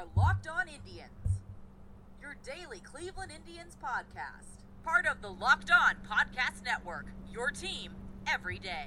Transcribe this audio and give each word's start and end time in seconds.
are 0.00 0.06
Locked 0.16 0.48
On 0.48 0.66
Indians, 0.66 1.42
your 2.22 2.34
daily 2.42 2.80
Cleveland 2.80 3.32
Indians 3.36 3.76
podcast. 3.84 4.62
Part 4.82 5.06
of 5.06 5.20
the 5.20 5.28
Locked 5.28 5.70
On 5.70 5.94
Podcast 6.10 6.64
Network, 6.64 7.04
your 7.30 7.50
team 7.50 7.92
every 8.26 8.58
day. 8.58 8.86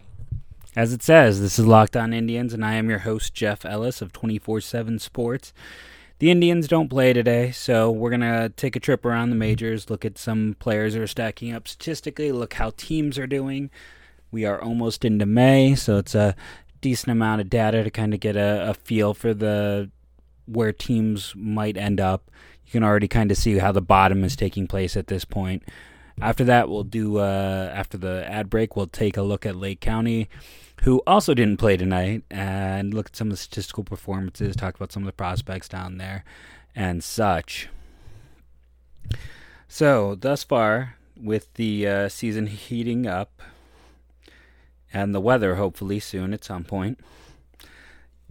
As 0.75 0.91
it 0.91 1.03
says, 1.03 1.39
this 1.39 1.59
is 1.59 1.67
Locked 1.67 1.95
On 1.95 2.13
Indians, 2.13 2.51
and 2.51 2.65
I 2.65 2.73
am 2.75 2.89
your 2.89 2.99
host, 2.99 3.35
Jeff 3.35 3.63
Ellis 3.63 4.01
of 4.01 4.11
24 4.11 4.61
7 4.61 4.97
Sports. 4.97 5.53
The 6.17 6.31
Indians 6.31 6.67
don't 6.67 6.89
play 6.89 7.13
today, 7.13 7.51
so 7.51 7.91
we're 7.91 8.09
going 8.09 8.21
to 8.21 8.51
take 8.55 8.75
a 8.75 8.79
trip 8.79 9.05
around 9.05 9.29
the 9.29 9.35
majors, 9.35 9.91
look 9.91 10.05
at 10.05 10.17
some 10.17 10.55
players 10.57 10.93
that 10.93 11.03
are 11.03 11.07
stacking 11.07 11.53
up 11.53 11.67
statistically, 11.67 12.31
look 12.31 12.55
how 12.55 12.71
teams 12.75 13.19
are 13.19 13.27
doing. 13.27 13.69
We 14.31 14.45
are 14.45 14.59
almost 14.59 15.05
into 15.05 15.27
May, 15.27 15.75
so 15.75 15.97
it's 15.97 16.15
a 16.15 16.35
decent 16.81 17.11
amount 17.11 17.41
of 17.41 17.51
data 17.51 17.83
to 17.83 17.91
kind 17.91 18.15
of 18.15 18.19
get 18.19 18.35
a, 18.35 18.71
a 18.71 18.73
feel 18.73 19.13
for 19.13 19.35
the 19.35 19.91
where 20.45 20.71
teams 20.71 21.33
might 21.35 21.77
end 21.77 21.99
up. 21.99 22.29
You 22.65 22.71
can 22.71 22.83
already 22.83 23.07
kind 23.07 23.31
of 23.31 23.37
see 23.37 23.57
how 23.57 23.71
the 23.71 23.81
bottom 23.81 24.23
is 24.23 24.35
taking 24.35 24.67
place 24.67 24.95
at 24.97 25.07
this 25.07 25.25
point. 25.25 25.63
After 26.21 26.43
that, 26.43 26.69
we'll 26.69 26.83
do 26.83 27.17
uh, 27.17 27.71
after 27.73 27.97
the 27.97 28.29
ad 28.29 28.49
break, 28.49 28.75
we'll 28.75 28.87
take 28.87 29.17
a 29.17 29.23
look 29.23 29.45
at 29.45 29.55
Lake 29.55 29.79
County, 29.79 30.29
who 30.83 31.01
also 31.07 31.33
didn't 31.33 31.57
play 31.57 31.75
tonight, 31.75 32.23
and 32.29 32.93
look 32.93 33.07
at 33.07 33.15
some 33.15 33.27
of 33.27 33.31
the 33.31 33.37
statistical 33.37 33.83
performances, 33.83 34.55
talk 34.55 34.75
about 34.75 34.91
some 34.91 35.03
of 35.03 35.07
the 35.07 35.13
prospects 35.13 35.67
down 35.67 35.97
there, 35.97 36.23
and 36.75 37.03
such. 37.03 37.67
So 39.67 40.15
thus 40.15 40.43
far, 40.43 40.97
with 41.19 41.51
the 41.55 41.87
uh, 41.87 42.09
season 42.09 42.45
heating 42.47 43.07
up, 43.07 43.41
and 44.93 45.15
the 45.15 45.21
weather 45.21 45.55
hopefully 45.55 45.99
soon 45.99 46.33
at 46.33 46.43
some 46.43 46.63
point 46.63 46.99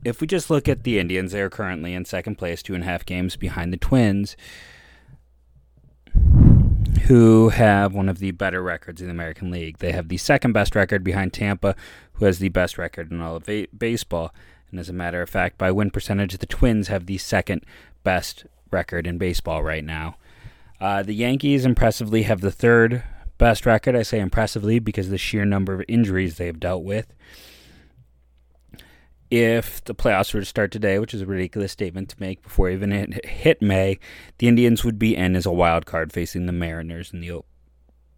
if 0.04 0.20
we 0.20 0.26
just 0.26 0.50
look 0.50 0.68
at 0.68 0.82
the 0.82 0.98
Indians, 0.98 1.32
they 1.32 1.40
are 1.40 1.50
currently 1.50 1.94
in 1.94 2.04
second 2.04 2.36
place, 2.36 2.62
two 2.62 2.74
and 2.74 2.82
a 2.82 2.86
half 2.86 3.06
games 3.06 3.36
behind 3.36 3.72
the 3.72 3.76
Twins, 3.76 4.36
who 7.06 7.50
have 7.50 7.94
one 7.94 8.08
of 8.08 8.18
the 8.18 8.30
better 8.32 8.62
records 8.62 9.00
in 9.00 9.08
the 9.08 9.12
American 9.12 9.50
League. 9.50 9.78
They 9.78 9.92
have 9.92 10.08
the 10.08 10.16
second 10.16 10.52
best 10.52 10.74
record 10.74 11.04
behind 11.04 11.32
Tampa, 11.32 11.76
who 12.14 12.24
has 12.24 12.38
the 12.38 12.48
best 12.48 12.78
record 12.78 13.10
in 13.10 13.20
all 13.20 13.36
of 13.36 13.48
a- 13.48 13.66
baseball. 13.66 14.34
And 14.70 14.80
as 14.80 14.88
a 14.88 14.94
matter 14.94 15.22
of 15.22 15.30
fact, 15.30 15.58
by 15.58 15.70
win 15.70 15.90
percentage, 15.90 16.36
the 16.38 16.46
Twins 16.46 16.88
have 16.88 17.06
the 17.06 17.18
second 17.18 17.64
best 18.02 18.46
record 18.70 19.06
in 19.06 19.18
baseball 19.18 19.62
right 19.62 19.84
now. 19.84 20.16
Uh, 20.80 21.02
the 21.02 21.14
Yankees 21.14 21.64
impressively 21.64 22.22
have 22.22 22.40
the 22.40 22.50
third 22.50 23.04
best 23.38 23.66
record. 23.66 23.94
I 23.94 24.02
say 24.02 24.18
impressively 24.18 24.78
because 24.78 25.06
of 25.06 25.12
the 25.12 25.18
sheer 25.18 25.44
number 25.44 25.74
of 25.74 25.84
injuries 25.86 26.36
they've 26.36 26.58
dealt 26.58 26.82
with 26.82 27.12
if 29.32 29.82
the 29.84 29.94
playoffs 29.94 30.34
were 30.34 30.40
to 30.40 30.46
start 30.46 30.70
today, 30.70 30.98
which 30.98 31.14
is 31.14 31.22
a 31.22 31.26
ridiculous 31.26 31.72
statement 31.72 32.10
to 32.10 32.16
make 32.20 32.42
before 32.42 32.68
even 32.68 32.92
it 32.92 33.24
hit 33.24 33.62
May, 33.62 33.98
the 34.36 34.46
Indians 34.46 34.84
would 34.84 34.98
be 34.98 35.16
in 35.16 35.34
as 35.34 35.46
a 35.46 35.50
wild 35.50 35.86
card 35.86 36.12
facing 36.12 36.44
the 36.44 36.52
Mariners 36.52 37.14
and 37.14 37.22
the 37.22 37.40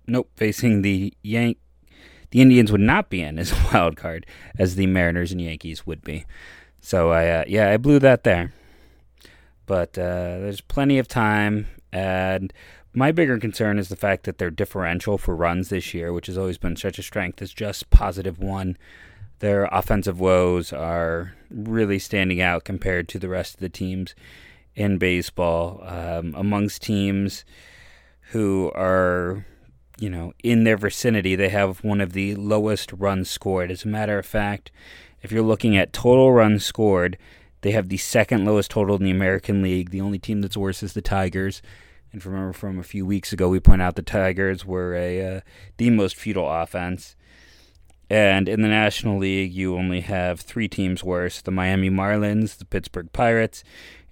nope 0.08 0.28
facing 0.34 0.82
the 0.82 1.14
Yank. 1.22 1.58
The 2.32 2.40
Indians 2.40 2.72
would 2.72 2.80
not 2.80 3.10
be 3.10 3.22
in 3.22 3.38
as 3.38 3.52
a 3.52 3.64
wild 3.72 3.96
card 3.96 4.26
as 4.58 4.74
the 4.74 4.88
Mariners 4.88 5.30
and 5.30 5.40
Yankees 5.40 5.86
would 5.86 6.02
be. 6.02 6.24
So 6.80 7.12
I 7.12 7.28
uh, 7.28 7.44
yeah 7.46 7.70
I 7.70 7.76
blew 7.76 8.00
that 8.00 8.24
there, 8.24 8.52
but 9.66 9.96
uh, 9.96 10.42
there's 10.42 10.60
plenty 10.60 10.98
of 10.98 11.06
time 11.06 11.68
and. 11.92 12.52
My 12.96 13.10
bigger 13.10 13.40
concern 13.40 13.80
is 13.80 13.88
the 13.88 13.96
fact 13.96 14.22
that 14.22 14.38
their 14.38 14.52
differential 14.52 15.18
for 15.18 15.34
runs 15.34 15.68
this 15.68 15.94
year, 15.94 16.12
which 16.12 16.28
has 16.28 16.38
always 16.38 16.58
been 16.58 16.76
such 16.76 16.96
a 16.96 17.02
strength, 17.02 17.42
is 17.42 17.52
just 17.52 17.90
positive 17.90 18.38
one 18.38 18.76
their 19.44 19.66
offensive 19.66 20.18
woes 20.18 20.72
are 20.72 21.34
really 21.50 21.98
standing 21.98 22.40
out 22.40 22.64
compared 22.64 23.06
to 23.06 23.18
the 23.18 23.28
rest 23.28 23.52
of 23.52 23.60
the 23.60 23.68
teams 23.68 24.14
in 24.74 24.96
baseball. 24.96 25.82
Um, 25.84 26.34
amongst 26.34 26.80
teams 26.80 27.44
who 28.30 28.72
are, 28.74 29.44
you 29.98 30.08
know, 30.08 30.32
in 30.42 30.64
their 30.64 30.78
vicinity, 30.78 31.36
they 31.36 31.50
have 31.50 31.84
one 31.84 32.00
of 32.00 32.14
the 32.14 32.34
lowest 32.36 32.90
runs 32.94 33.28
scored. 33.28 33.70
As 33.70 33.84
a 33.84 33.88
matter 33.88 34.18
of 34.18 34.24
fact, 34.24 34.70
if 35.22 35.30
you're 35.30 35.42
looking 35.42 35.76
at 35.76 35.92
total 35.92 36.32
runs 36.32 36.64
scored, 36.64 37.18
they 37.60 37.72
have 37.72 37.90
the 37.90 37.98
second 37.98 38.46
lowest 38.46 38.70
total 38.70 38.96
in 38.96 39.04
the 39.04 39.10
American 39.10 39.60
League. 39.60 39.90
The 39.90 40.00
only 40.00 40.18
team 40.18 40.40
that's 40.40 40.56
worse 40.56 40.82
is 40.82 40.94
the 40.94 41.02
Tigers. 41.02 41.60
And 42.12 42.24
remember 42.24 42.54
from 42.54 42.78
a 42.78 42.82
few 42.82 43.04
weeks 43.04 43.30
ago, 43.34 43.50
we 43.50 43.60
point 43.60 43.82
out 43.82 43.96
the 43.96 44.00
Tigers 44.00 44.64
were 44.64 44.94
a 44.94 45.36
uh, 45.36 45.40
the 45.76 45.90
most 45.90 46.16
futile 46.16 46.50
offense. 46.50 47.14
And 48.10 48.48
in 48.48 48.60
the 48.60 48.68
National 48.68 49.18
League, 49.18 49.52
you 49.52 49.76
only 49.76 50.00
have 50.00 50.40
three 50.40 50.68
teams 50.68 51.02
worse 51.02 51.40
the 51.40 51.50
Miami 51.50 51.90
Marlins, 51.90 52.58
the 52.58 52.64
Pittsburgh 52.64 53.12
Pirates, 53.12 53.64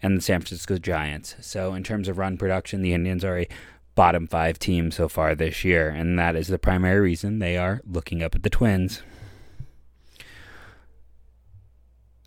and 0.03 0.17
the 0.17 0.23
San 0.23 0.41
Francisco 0.41 0.79
Giants. 0.79 1.37
So, 1.41 1.75
in 1.75 1.85
terms 1.85 2.09
of 2.09 2.19
run 2.19 2.37
production, 2.37 2.83
the 2.83 2.95
Indians 2.95 3.25
are 3.25 3.39
a 3.39 3.49
bottom 3.95 4.27
five 4.27 4.59
team 4.59 4.91
so 4.91 5.09
far 5.09 5.35
this 5.35 5.65
year, 5.65 5.89
and 5.89 6.19
that 6.19 6.35
is 6.37 6.49
the 6.49 6.59
primary 6.59 7.01
reason 7.01 7.39
they 7.39 7.57
are 7.57 7.83
looking 7.87 8.23
up 8.23 8.35
at 8.35 8.43
the 8.43 8.51
Twins. 8.51 9.03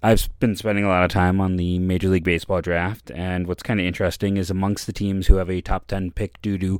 I've 0.05 0.29
been 0.39 0.55
spending 0.55 0.85
a 0.85 0.88
lot 0.88 1.03
of 1.03 1.09
time 1.09 1.41
on 1.41 1.55
the 1.55 1.79
Major 1.79 2.09
League 2.09 2.23
Baseball 2.23 2.61
draft, 2.61 3.09
and 3.09 3.47
what's 3.47 3.63
kind 3.63 3.79
of 3.79 3.88
interesting 3.88 4.38
is 4.38 4.51
amongst 4.51 4.85
the 4.85 4.93
teams 4.93 5.25
who 5.25 5.38
have 5.38 5.49
a 5.49 5.61
top 5.61 5.88
10 5.88 6.11
pick 6.11 6.39
due 6.43 6.59
to 6.59 6.79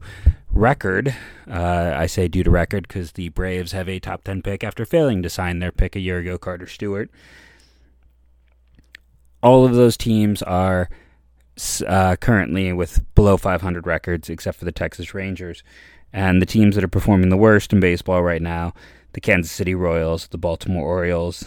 record, 0.52 1.16
uh, 1.50 1.96
I 1.98 2.06
say 2.06 2.28
due 2.28 2.44
to 2.44 2.52
record 2.52 2.88
because 2.88 3.14
the 3.14 3.30
Braves 3.30 3.72
have 3.72 3.90
a 3.90 4.00
top 4.00 4.26
10 4.26 4.44
pick 4.44 4.64
after 4.64 4.86
failing 4.86 5.24
to 5.24 5.30
sign 5.32 5.58
their 5.58 5.72
pick 5.72 5.96
a 5.96 6.00
year 6.00 6.20
ago, 6.20 6.38
Carter 6.38 6.68
Stewart. 6.68 7.10
All 9.42 9.66
of 9.66 9.74
those 9.74 9.98
teams 9.98 10.44
are 10.44 10.88
uh, 11.88 12.18
currently 12.18 12.74
with 12.74 13.04
below 13.16 13.38
500 13.38 13.88
records, 13.88 14.30
except 14.30 14.60
for 14.60 14.66
the 14.66 14.72
Texas 14.72 15.16
Rangers. 15.16 15.64
And 16.14 16.44
the 16.44 16.46
teams 16.46 16.76
that 16.76 16.84
are 16.84 16.88
performing 16.88 17.30
the 17.30 17.38
worst 17.38 17.74
in 17.74 17.80
baseball 17.80 18.22
right 18.22 18.42
now 18.42 18.76
the 19.14 19.22
Kansas 19.22 19.52
City 19.52 19.74
Royals, 19.74 20.28
the 20.28 20.38
Baltimore 20.38 20.86
Orioles, 20.86 21.46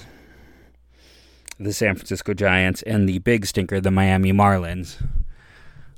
the 1.59 1.73
San 1.73 1.95
Francisco 1.95 2.35
Giants, 2.35 2.83
and 2.83 3.09
the 3.09 3.19
big 3.19 3.47
stinker, 3.47 3.81
the 3.81 3.91
Miami 3.91 4.33
Marlins, 4.33 5.05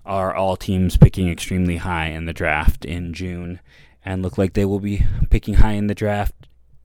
are 0.06 0.34
all 0.34 0.56
teams 0.56 0.96
picking 0.96 1.28
extremely 1.28 1.76
high 1.76 2.06
in 2.06 2.24
the 2.24 2.32
draft 2.32 2.84
in 2.84 3.12
June 3.12 3.60
and 4.04 4.22
look 4.22 4.38
like 4.38 4.54
they 4.54 4.64
will 4.64 4.80
be 4.80 5.04
picking 5.28 5.54
high 5.54 5.72
in 5.72 5.86
the 5.86 5.94
draft 5.94 6.34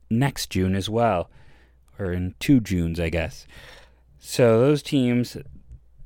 next 0.10 0.50
June 0.50 0.76
as 0.76 0.90
well, 0.90 1.30
or 1.98 2.12
in 2.12 2.36
two 2.40 2.60
Junes, 2.60 3.00
I 3.00 3.10
guess. 3.10 3.48
So 4.20 4.60
those 4.60 4.84
teams 4.84 5.38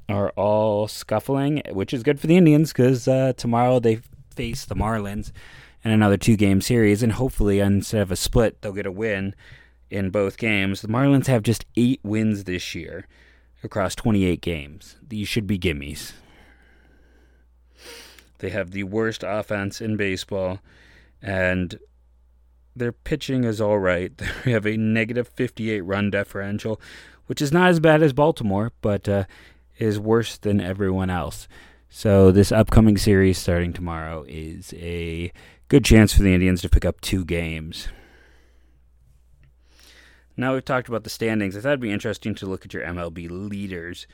are 0.07 0.30
all 0.31 0.88
scuffling, 0.88 1.62
which 1.72 1.94
is 1.94 2.03
good 2.03 2.19
for 2.19 2.28
the 2.28 2.38
Indians 2.38 2.72
because 2.72 3.07
uh, 3.07 3.34
tomorrow 3.36 3.80
they 3.80 4.01
face 4.36 4.66
the 4.66 4.75
Marlins 4.75 5.31
in 5.84 5.91
another 5.91 6.18
two 6.18 6.36
game 6.36 6.62
series, 6.62 7.01
and 7.01 7.13
hopefully 7.13 7.59
instead 7.59 8.01
of 8.01 8.12
a 8.12 8.16
split, 8.16 8.62
they'll 8.62 8.72
get 8.72 8.86
a 8.86 8.91
win 8.91 9.34
in 9.89 10.09
both 10.09 10.38
games. 10.38 10.81
The 10.81 10.88
Marlins 10.88 11.27
have 11.27 11.44
just 11.44 11.66
eight 11.75 12.00
wins 12.03 12.44
this 12.44 12.75
year 12.75 13.07
across 13.63 13.95
28 13.95 14.41
games. 14.41 14.95
These 15.05 15.27
should 15.27 15.47
be 15.47 15.59
gimmies. 15.59 16.13
They 18.39 18.50
have 18.50 18.72
the 18.72 18.83
worst 18.83 19.23
offense 19.25 19.81
in 19.81 19.97
baseball, 19.97 20.59
and 21.22 21.77
their 22.75 22.94
pitching 22.94 23.44
is 23.44 23.59
all 23.59 23.79
right. 23.79 24.13
They 24.45 24.51
have 24.51 24.66
a 24.66 24.77
negative 24.77 25.27
58 25.27 25.81
run 25.81 26.09
differential, 26.09 26.79
which 27.25 27.41
is 27.41 27.51
not 27.51 27.69
as 27.69 27.79
bad 27.79 28.01
as 28.01 28.13
Baltimore, 28.13 28.71
but 28.81 29.09
uh, 29.09 29.25
is 29.77 30.00
worse 30.00 30.38
than 30.38 30.61
everyone 30.61 31.09
else. 31.09 31.47
So, 31.89 32.31
this 32.31 32.51
upcoming 32.51 32.97
series 32.97 33.39
starting 33.39 33.73
tomorrow 33.73 34.23
is 34.27 34.73
a 34.77 35.31
good 35.69 35.83
chance 35.83 36.13
for 36.13 36.21
the 36.21 36.33
Indians 36.33 36.61
to 36.61 36.69
pick 36.69 36.85
up 36.85 37.01
two 37.01 37.25
games. 37.25 37.89
Now 40.39 40.53
we've 40.53 40.63
talked 40.63 40.88
about 40.88 41.03
the 41.03 41.09
standings. 41.09 41.57
I 41.57 41.59
thought 41.59 41.72
it'd 41.72 41.79
be 41.81 41.91
interesting 41.91 42.33
to 42.35 42.45
look 42.45 42.63
at 42.63 42.73
your 42.73 42.85
MLB 42.85 43.27
leaders. 43.29 44.07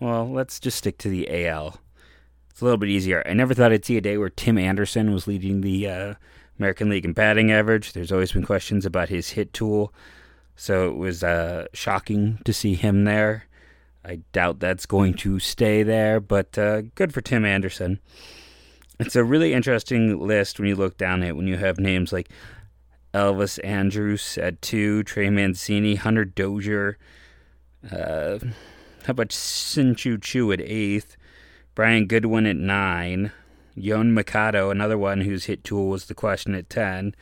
Well, 0.00 0.26
let's 0.26 0.58
just 0.58 0.78
stick 0.78 0.96
to 0.98 1.10
the 1.10 1.46
AL. 1.46 1.78
It's 2.48 2.62
a 2.62 2.64
little 2.64 2.78
bit 2.78 2.88
easier. 2.88 3.22
I 3.26 3.34
never 3.34 3.52
thought 3.52 3.72
I'd 3.72 3.84
see 3.84 3.98
a 3.98 4.00
day 4.00 4.16
where 4.16 4.30
Tim 4.30 4.56
Anderson 4.56 5.12
was 5.12 5.26
leading 5.26 5.60
the 5.60 5.86
uh, 5.86 6.14
American 6.58 6.88
League 6.88 7.04
in 7.04 7.12
batting 7.12 7.52
average. 7.52 7.92
There's 7.92 8.10
always 8.10 8.32
been 8.32 8.46
questions 8.46 8.86
about 8.86 9.10
his 9.10 9.28
hit 9.28 9.52
tool, 9.52 9.92
so 10.56 10.88
it 10.88 10.96
was 10.96 11.22
uh, 11.22 11.66
shocking 11.74 12.38
to 12.46 12.54
see 12.54 12.74
him 12.74 13.04
there. 13.04 13.44
I 14.02 14.20
doubt 14.32 14.60
that's 14.60 14.86
going 14.86 15.12
to 15.14 15.38
stay 15.38 15.82
there, 15.82 16.20
but 16.20 16.56
uh, 16.56 16.82
good 16.94 17.12
for 17.12 17.20
Tim 17.20 17.44
Anderson. 17.44 18.00
It's 18.98 19.16
a 19.16 19.24
really 19.24 19.52
interesting 19.52 20.26
list 20.26 20.58
when 20.58 20.68
you 20.68 20.74
look 20.74 20.96
down 20.96 21.22
it, 21.22 21.36
when 21.36 21.46
you 21.46 21.58
have 21.58 21.78
names 21.78 22.14
like 22.14 22.30
Elvis 23.16 23.58
Andrus 23.64 24.36
at 24.36 24.60
two, 24.60 25.02
Trey 25.02 25.30
Mancini, 25.30 25.94
Hunter 25.94 26.26
Dozier. 26.26 26.98
Uh, 27.90 28.38
how 29.04 29.12
about 29.12 29.32
Shin-Soo 29.32 30.18
Choo 30.18 30.52
at 30.52 30.60
eighth? 30.60 31.16
Brian 31.74 32.06
Goodwin 32.06 32.44
at 32.44 32.56
nine. 32.56 33.32
Yoan 33.74 34.10
Moncada, 34.10 34.68
another 34.68 34.98
one 34.98 35.22
whose 35.22 35.46
hit 35.46 35.64
tool 35.64 35.88
was 35.88 36.06
the 36.06 36.14
question 36.14 36.54
at 36.54 36.68
10. 36.68 37.14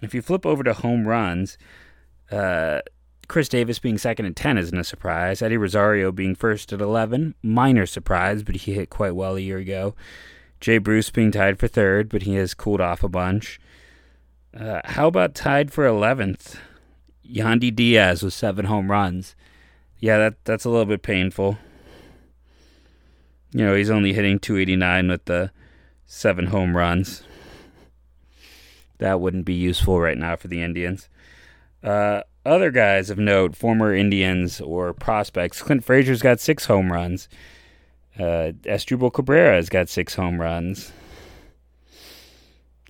If 0.00 0.14
you 0.14 0.22
flip 0.22 0.46
over 0.46 0.62
to 0.62 0.72
home 0.72 1.06
runs, 1.06 1.58
uh, 2.30 2.80
Chris 3.28 3.48
Davis 3.50 3.78
being 3.78 3.98
second 3.98 4.24
at 4.24 4.36
10 4.36 4.56
isn't 4.56 4.78
a 4.78 4.84
surprise. 4.84 5.42
Eddie 5.42 5.58
Rosario 5.58 6.12
being 6.12 6.34
first 6.34 6.72
at 6.72 6.80
11, 6.80 7.34
minor 7.42 7.84
surprise, 7.84 8.42
but 8.42 8.56
he 8.56 8.72
hit 8.72 8.88
quite 8.88 9.14
well 9.14 9.36
a 9.36 9.40
year 9.40 9.58
ago. 9.58 9.94
Jay 10.60 10.78
Bruce 10.78 11.10
being 11.10 11.30
tied 11.30 11.58
for 11.58 11.68
third, 11.68 12.08
but 12.08 12.22
he 12.22 12.36
has 12.36 12.54
cooled 12.54 12.80
off 12.80 13.02
a 13.02 13.08
bunch. 13.08 13.60
Uh, 14.56 14.80
how 14.84 15.08
about 15.08 15.34
tied 15.34 15.72
for 15.72 15.84
11th? 15.86 16.56
Yandy 17.28 17.74
Diaz 17.74 18.22
with 18.22 18.32
seven 18.32 18.66
home 18.66 18.90
runs. 18.90 19.36
Yeah, 19.98 20.18
that 20.18 20.44
that's 20.44 20.64
a 20.64 20.70
little 20.70 20.86
bit 20.86 21.02
painful. 21.02 21.58
You 23.52 23.64
know, 23.66 23.74
he's 23.74 23.90
only 23.90 24.12
hitting 24.12 24.38
289 24.38 25.08
with 25.08 25.24
the 25.24 25.50
seven 26.06 26.46
home 26.46 26.76
runs. 26.76 27.22
That 28.98 29.20
wouldn't 29.20 29.44
be 29.44 29.54
useful 29.54 30.00
right 30.00 30.18
now 30.18 30.36
for 30.36 30.48
the 30.48 30.62
Indians. 30.62 31.08
Uh, 31.82 32.22
other 32.44 32.70
guys 32.70 33.10
of 33.10 33.18
note, 33.18 33.54
former 33.54 33.94
Indians 33.94 34.60
or 34.60 34.92
prospects, 34.92 35.62
Clint 35.62 35.84
Frazier's 35.84 36.22
got 36.22 36.40
six 36.40 36.66
home 36.66 36.92
runs. 36.92 37.28
Uh, 38.18 38.52
Asdrubal 38.64 39.12
Cabrera's 39.12 39.68
got 39.68 39.88
six 39.88 40.14
home 40.14 40.40
runs. 40.40 40.90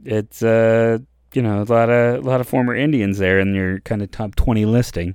It's 0.04 0.42
uh, 0.42 0.98
you 1.34 1.42
know, 1.42 1.62
a 1.62 1.64
lot 1.64 1.90
of 1.90 2.24
a 2.24 2.28
lot 2.28 2.40
of 2.40 2.48
former 2.48 2.74
Indians 2.74 3.18
there 3.18 3.38
in 3.38 3.54
your 3.54 3.80
kind 3.80 4.02
of 4.02 4.10
top 4.10 4.34
twenty 4.34 4.64
listing. 4.64 5.14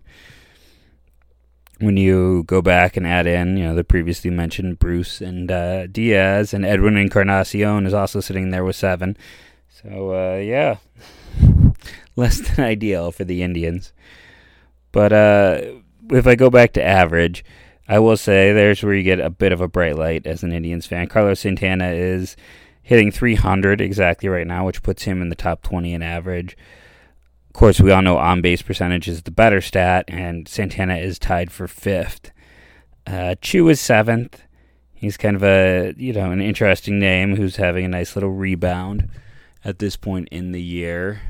When 1.79 1.97
you 1.97 2.43
go 2.43 2.61
back 2.61 2.95
and 2.95 3.05
add 3.05 3.27
in, 3.27 3.57
you 3.57 3.63
know, 3.63 3.75
the 3.75 3.83
previously 3.83 4.29
mentioned 4.29 4.79
Bruce 4.79 5.19
and 5.19 5.51
uh, 5.51 5.87
Diaz 5.87 6.53
and 6.53 6.65
Edwin 6.65 6.95
Encarnacion 6.95 7.85
is 7.85 7.93
also 7.93 8.21
sitting 8.21 8.51
there 8.51 8.63
with 8.63 8.75
seven. 8.75 9.17
So 9.67 10.13
uh, 10.13 10.37
yeah, 10.37 10.77
less 12.15 12.39
than 12.39 12.63
ideal 12.63 13.11
for 13.11 13.25
the 13.25 13.41
Indians. 13.41 13.91
But 14.91 15.11
uh, 15.11 15.61
if 16.11 16.27
I 16.27 16.35
go 16.35 16.49
back 16.49 16.73
to 16.73 16.83
average, 16.83 17.43
I 17.87 17.99
will 17.99 18.17
say 18.17 18.53
there's 18.53 18.81
where 18.81 18.93
you 18.93 19.03
get 19.03 19.19
a 19.19 19.29
bit 19.29 19.51
of 19.51 19.59
a 19.59 19.67
bright 19.67 19.97
light 19.97 20.25
as 20.25 20.43
an 20.43 20.53
Indians 20.53 20.85
fan. 20.85 21.07
Carlos 21.07 21.41
Santana 21.41 21.89
is 21.89 22.37
hitting 22.83 23.11
300 23.11 23.81
exactly 23.81 24.29
right 24.29 24.45
now, 24.45 24.65
which 24.65 24.83
puts 24.83 25.03
him 25.03 25.21
in 25.21 25.29
the 25.29 25.35
top 25.35 25.63
20 25.63 25.93
in 25.93 26.03
average. 26.03 26.55
Of 27.47 27.53
course, 27.53 27.79
we 27.79 27.91
all 27.91 28.01
know 28.01 28.17
on 28.17 28.41
base 28.41 28.61
percentage 28.61 29.07
is 29.07 29.23
the 29.23 29.31
better 29.31 29.61
stat, 29.61 30.05
and 30.07 30.47
Santana 30.47 30.97
is 30.97 31.17
tied 31.17 31.51
for 31.51 31.67
fifth. 31.67 32.31
Uh, 33.07 33.35
Choo 33.41 33.69
is 33.69 33.79
seventh. 33.79 34.43
He's 34.93 35.17
kind 35.17 35.35
of 35.35 35.43
a 35.43 35.93
you 35.97 36.13
know 36.13 36.31
an 36.31 36.41
interesting 36.41 36.97
name 36.97 37.35
who's 37.35 37.57
having 37.57 37.85
a 37.85 37.89
nice 37.89 38.15
little 38.15 38.31
rebound 38.31 39.09
at 39.63 39.79
this 39.79 39.95
point 39.95 40.29
in 40.31 40.51
the 40.51 40.61
year. 40.61 41.21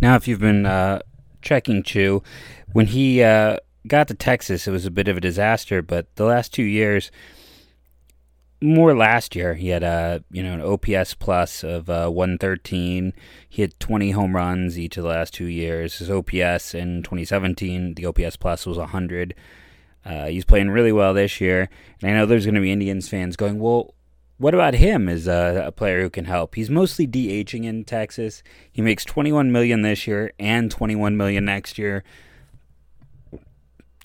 Now, 0.00 0.16
if 0.16 0.28
you've 0.28 0.40
been 0.40 0.66
uh, 0.66 1.00
checking 1.42 1.82
Choo, 1.82 2.22
when 2.72 2.86
he 2.86 3.22
uh, 3.22 3.56
got 3.86 4.08
to 4.08 4.14
Texas, 4.14 4.66
it 4.66 4.70
was 4.70 4.86
a 4.86 4.90
bit 4.90 5.08
of 5.08 5.16
a 5.16 5.20
disaster. 5.20 5.82
But 5.82 6.14
the 6.16 6.24
last 6.24 6.54
two 6.54 6.62
years, 6.62 7.10
more 8.62 8.96
last 8.96 9.34
year, 9.34 9.54
he 9.54 9.68
had 9.68 9.82
a 9.82 10.22
you 10.30 10.42
know 10.42 10.54
an 10.54 10.60
OPS 10.60 11.14
plus 11.14 11.64
of 11.64 11.88
uh, 11.88 12.08
113. 12.08 13.12
He 13.48 13.62
had 13.62 13.78
20 13.80 14.10
home 14.10 14.36
runs 14.36 14.78
each 14.78 14.96
of 14.96 15.02
the 15.02 15.08
last 15.08 15.34
two 15.34 15.46
years. 15.46 15.98
His 15.98 16.10
OPS 16.10 16.74
in 16.74 17.02
2017, 17.02 17.94
the 17.94 18.06
OPS 18.06 18.36
plus 18.36 18.66
was 18.66 18.78
100. 18.78 19.34
Uh, 20.04 20.26
he's 20.26 20.44
playing 20.44 20.70
really 20.70 20.92
well 20.92 21.12
this 21.14 21.40
year, 21.40 21.68
and 22.02 22.10
I 22.10 22.14
know 22.14 22.26
there's 22.26 22.46
going 22.46 22.54
to 22.54 22.60
be 22.60 22.72
Indians 22.72 23.08
fans 23.08 23.36
going, 23.36 23.58
"Well, 23.58 23.94
what 24.40 24.54
about 24.54 24.72
him 24.74 25.06
as 25.06 25.26
a, 25.26 25.64
a, 25.66 25.72
player 25.72 26.00
who 26.00 26.08
can 26.08 26.24
help? 26.24 26.54
He's 26.54 26.70
mostly 26.70 27.06
DHing 27.06 27.64
in 27.64 27.84
Texas. 27.84 28.42
He 28.72 28.80
makes 28.80 29.04
21 29.04 29.52
million 29.52 29.82
this 29.82 30.06
year 30.06 30.32
and 30.38 30.70
21 30.70 31.14
million 31.14 31.44
next 31.44 31.76
year. 31.76 32.02